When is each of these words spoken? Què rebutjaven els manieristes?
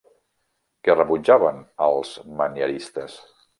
Què 0.87 0.95
rebutjaven 0.95 1.61
els 1.89 2.17
manieristes? 2.43 3.23